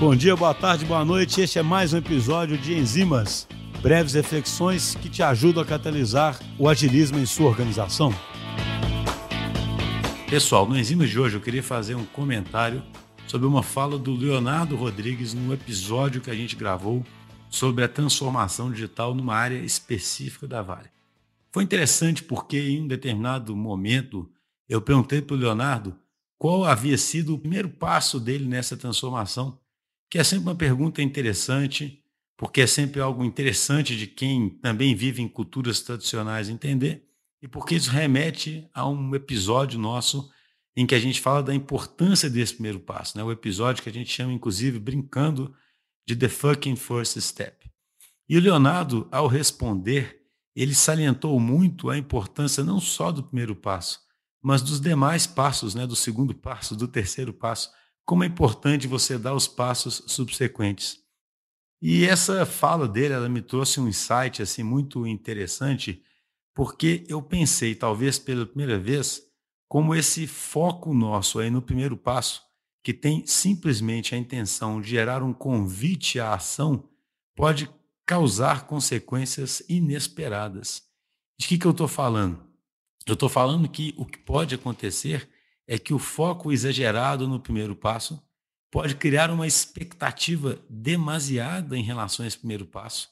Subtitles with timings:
[0.00, 1.42] Bom dia, boa tarde, boa noite.
[1.42, 3.46] Este é mais um episódio de Enzimas,
[3.82, 8.10] breves reflexões que te ajudam a catalisar o agilismo em sua organização.
[10.26, 12.82] Pessoal, no Enzimas de hoje eu queria fazer um comentário
[13.26, 17.04] sobre uma fala do Leonardo Rodrigues no episódio que a gente gravou
[17.50, 20.88] sobre a transformação digital numa área específica da Vale.
[21.52, 24.26] Foi interessante porque em um determinado momento
[24.66, 25.94] eu perguntei para o Leonardo
[26.38, 29.59] qual havia sido o primeiro passo dele nessa transformação
[30.10, 32.02] que é sempre uma pergunta interessante,
[32.36, 37.06] porque é sempre algo interessante de quem também vive em culturas tradicionais entender,
[37.40, 40.30] e porque isso remete a um episódio nosso
[40.76, 43.24] em que a gente fala da importância desse primeiro passo, né?
[43.24, 45.54] o episódio que a gente chama, inclusive, brincando,
[46.06, 47.70] de The Fucking First Step.
[48.28, 50.22] E o Leonardo, ao responder,
[50.54, 54.00] ele salientou muito a importância não só do primeiro passo,
[54.42, 55.86] mas dos demais passos, né?
[55.86, 57.70] do segundo passo, do terceiro passo,
[58.10, 60.98] como é importante você dar os passos subsequentes.
[61.80, 66.02] E essa fala dele, ela me trouxe um insight assim muito interessante,
[66.52, 69.22] porque eu pensei, talvez pela primeira vez,
[69.68, 72.42] como esse foco nosso aí no primeiro passo,
[72.82, 76.88] que tem simplesmente a intenção de gerar um convite à ação,
[77.36, 77.70] pode
[78.04, 80.82] causar consequências inesperadas.
[81.38, 82.44] De que, que eu estou falando?
[83.06, 85.30] Eu estou falando que o que pode acontecer
[85.70, 88.20] é que o foco exagerado no primeiro passo
[88.72, 93.08] pode criar uma expectativa demasiada em relação a esse primeiro passo,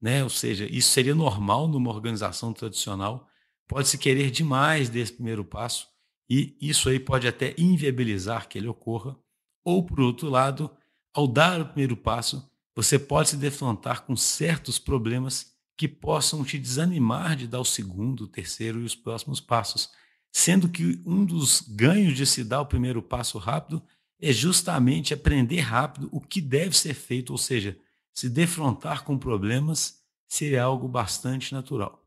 [0.00, 0.22] né?
[0.22, 3.28] Ou seja, isso seria normal numa organização tradicional.
[3.66, 5.88] Pode-se querer demais desse primeiro passo
[6.30, 9.18] e isso aí pode até inviabilizar que ele ocorra.
[9.64, 10.70] Ou, por outro lado,
[11.12, 16.56] ao dar o primeiro passo, você pode se defrontar com certos problemas que possam te
[16.56, 19.90] desanimar de dar o segundo, o terceiro e os próximos passos
[20.36, 23.82] sendo que um dos ganhos de se dar o primeiro passo rápido
[24.20, 27.74] é justamente aprender rápido o que deve ser feito, ou seja,
[28.12, 32.06] se defrontar com problemas seria algo bastante natural.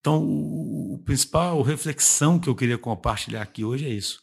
[0.00, 4.22] Então, o, principal reflexão que eu queria compartilhar aqui hoje é isso.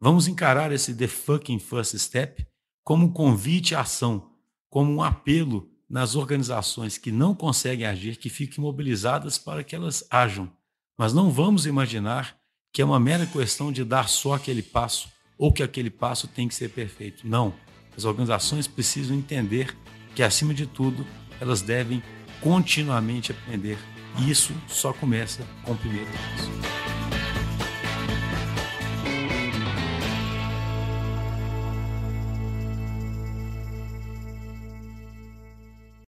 [0.00, 2.46] Vamos encarar esse The Fucking First Step
[2.82, 4.32] como um convite à ação,
[4.70, 10.06] como um apelo nas organizações que não conseguem agir, que fiquem mobilizadas para que elas
[10.10, 10.50] ajam.
[10.96, 12.40] Mas não vamos imaginar
[12.72, 16.48] que é uma mera questão de dar só aquele passo ou que aquele passo tem
[16.48, 17.26] que ser perfeito.
[17.26, 17.52] Não.
[17.96, 19.76] As organizações precisam entender
[20.14, 21.06] que, acima de tudo,
[21.40, 22.02] elas devem
[22.40, 23.78] continuamente aprender.
[24.18, 26.81] E isso só começa com o primeiro passo.